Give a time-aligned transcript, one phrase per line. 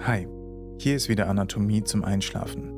[0.00, 0.28] Hi,
[0.78, 2.70] hier ist wieder Anatomie zum Einschlafen.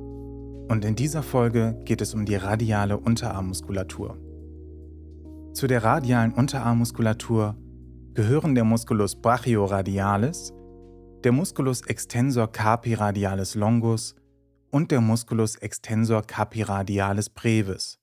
[0.69, 4.17] Und in dieser Folge geht es um die radiale Unterarmmuskulatur.
[5.53, 7.57] Zu der radialen Unterarmmuskulatur
[8.15, 10.55] gehören der Musculus brachioradialis,
[11.25, 14.15] der Musculus extensor carpi radialis longus
[14.71, 17.99] und der Musculus extensor carpi radialis brevis.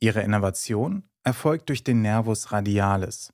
[0.00, 3.32] Ihre Innervation erfolgt durch den Nervus radialis.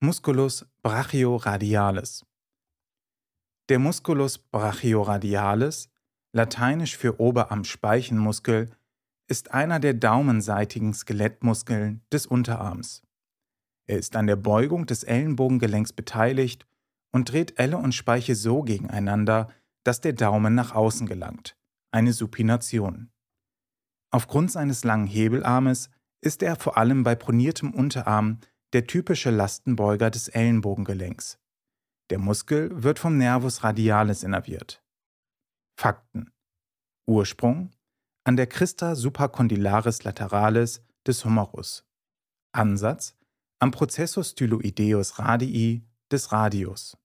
[0.00, 2.24] Musculus brachioradialis.
[3.68, 5.90] Der Musculus brachioradialis,
[6.32, 8.70] lateinisch für Oberarmspeichenmuskel,
[9.28, 13.02] ist einer der daumenseitigen Skelettmuskeln des Unterarms.
[13.86, 16.66] Er ist an der Beugung des Ellenbogengelenks beteiligt
[17.12, 19.48] und dreht Elle und Speiche so gegeneinander,
[19.84, 21.54] dass der Daumen nach außen gelangt,
[21.90, 23.10] eine Supination.
[24.10, 25.90] Aufgrund seines langen Hebelarmes
[26.22, 28.38] ist er vor allem bei proniertem Unterarm
[28.72, 31.38] der typische Lastenbeuger des Ellenbogengelenks.
[32.10, 34.82] Der Muskel wird vom Nervus radialis innerviert.
[35.78, 36.32] Fakten.
[37.06, 37.70] Ursprung
[38.24, 41.86] an der Christa supracondylaris lateralis des Humerus.
[42.52, 43.16] Ansatz
[43.60, 46.96] am Processus styloideus radii des Radius.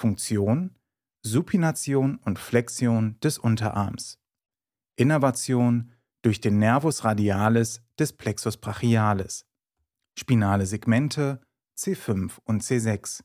[0.00, 0.76] Funktion
[1.22, 4.18] Supination und Flexion des Unterarms.
[4.96, 9.44] Innervation durch den Nervus radialis des Plexus brachialis
[10.18, 11.40] spinale Segmente
[11.78, 13.22] C5 und C6.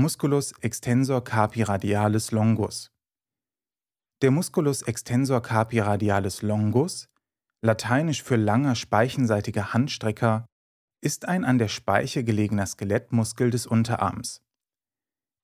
[0.00, 2.92] Musculus extensor carpi radialis longus.
[4.22, 7.08] Der Musculus extensor carpi radialis longus,
[7.64, 10.46] lateinisch für langer speichenseitiger Handstrecker,
[11.02, 14.40] ist ein an der Speiche gelegener Skelettmuskel des Unterarms.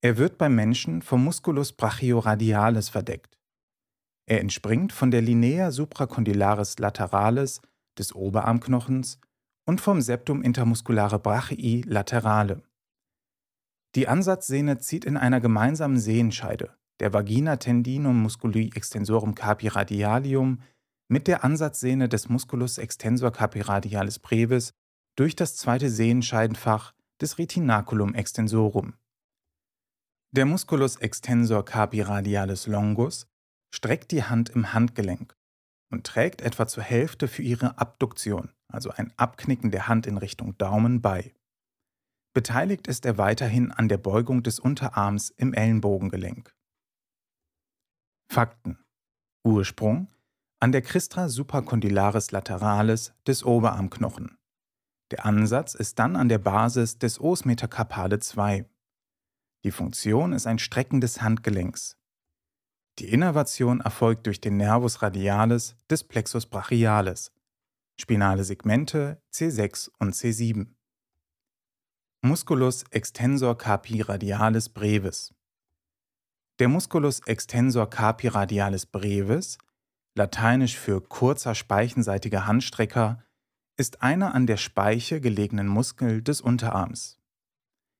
[0.00, 3.36] Er wird beim Menschen vom Musculus brachioradialis verdeckt.
[4.30, 7.60] Er entspringt von der Linea supracondylaris lateralis
[7.98, 9.18] des Oberarmknochens
[9.66, 12.62] und vom Septum intermusculare brachii laterale.
[13.94, 20.60] Die Ansatzsehne zieht in einer gemeinsamen Sehenscheide, der Vagina tendinum musculi extensorum carpi radialium,
[21.08, 24.72] mit der Ansatzsehne des Musculus extensor carpi radialis brevis
[25.16, 28.94] durch das zweite Sehenscheidenfach des Retinaculum extensorum.
[30.32, 33.28] Der Musculus extensor carpi radialis longus
[33.72, 35.36] streckt die Hand im Handgelenk
[35.90, 40.58] und trägt etwa zur Hälfte für ihre Abduktion, also ein Abknicken der Hand in Richtung
[40.58, 41.32] Daumen, bei.
[42.34, 46.52] Beteiligt ist er weiterhin an der Beugung des Unterarms im Ellenbogengelenk.
[48.28, 48.84] Fakten.
[49.44, 50.08] Ursprung
[50.58, 54.36] an der Cristra supracondylaris lateralis des Oberarmknochen.
[55.12, 58.68] Der Ansatz ist dann an der Basis des Os metacarpale 2.
[59.62, 61.98] Die Funktion ist ein Strecken des Handgelenks.
[62.98, 67.30] Die Innervation erfolgt durch den Nervus radialis des Plexus brachialis,
[68.00, 70.73] spinale Segmente C6 und C7.
[72.26, 75.34] Musculus extensor carpi radialis brevis.
[76.58, 79.58] Der Musculus extensor carpi radialis brevis,
[80.16, 83.22] lateinisch für kurzer speichenseitiger Handstrecker,
[83.76, 87.18] ist einer an der Speiche gelegenen Muskel des Unterarms.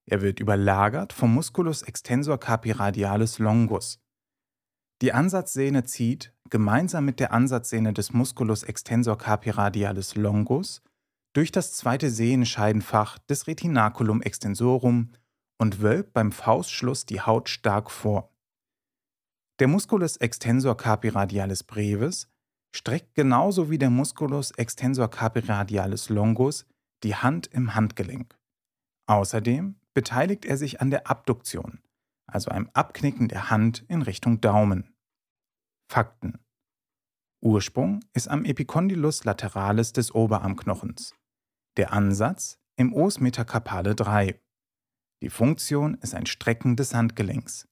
[0.06, 4.00] Er wird überlagert vom Musculus extensor carpi radialis longus,
[5.02, 10.80] die Ansatzsehne zieht, gemeinsam mit der Ansatzsehne des Musculus extensor carpi radialis longus,
[11.34, 15.10] durch das zweite Sehenscheidenfach des Retinaculum extensorum
[15.58, 18.32] und wölbt beim Faustschluss die Haut stark vor.
[19.60, 22.28] Der Musculus extensor carpi radialis brevis
[22.74, 26.66] streckt genauso wie der Musculus extensor carpi radialis longus
[27.02, 28.36] die Hand im Handgelenk.
[29.06, 31.80] Außerdem beteiligt er sich an der Abduktion,
[32.26, 34.94] also einem Abknicken der Hand in Richtung Daumen.
[35.88, 36.38] Fakten.
[37.40, 41.14] Ursprung ist am Epicondylus lateralis des Oberarmknochens.
[41.76, 44.40] Der Ansatz im Os metacarpale 3.
[45.22, 47.66] Die Funktion ist ein Strecken des Handgelenks.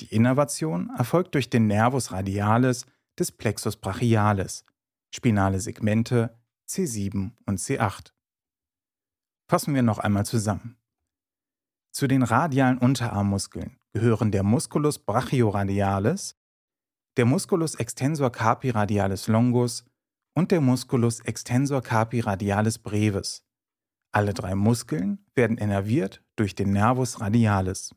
[0.00, 2.84] Die Innervation erfolgt durch den Nervus radialis
[3.18, 4.66] des Plexus brachialis,
[5.14, 6.38] spinale Segmente
[6.68, 8.12] C7 und C8.
[9.50, 10.76] Fassen wir noch einmal zusammen.
[11.90, 16.36] Zu den radialen Unterarmmuskeln gehören der Musculus brachioradialis,
[17.16, 19.86] der Musculus extensor carpi radialis longus
[20.38, 23.42] und der Musculus extensor carpi radialis brevis.
[24.12, 27.92] Alle drei Muskeln werden innerviert durch den Nervus radialis.